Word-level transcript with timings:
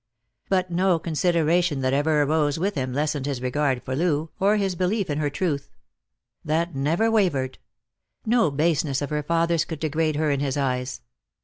But 0.49 0.71
no 0.71 0.97
consideration 0.97 1.81
that 1.81 1.93
ever 1.93 2.23
arose 2.23 2.57
with 2.57 2.73
him 2.73 2.91
lessened 2.91 3.27
his 3.27 3.39
regard 3.39 3.83
for 3.83 3.95
Loo, 3.95 4.31
or 4.39 4.57
his 4.57 4.73
belief 4.73 5.11
in 5.11 5.19
her 5.19 5.29
truth; 5.29 5.69
that 6.43 6.73
never 6.73 7.11
wavered; 7.11 7.59
no 8.25 8.49
baseness 8.49 9.03
of 9.03 9.11
her 9.11 9.21
father's 9.21 9.63
could 9.63 9.79
degrade 9.79 10.15
her 10.15 10.31
in 10.31 10.39
his 10.39 10.57
eyes. 10.57 11.01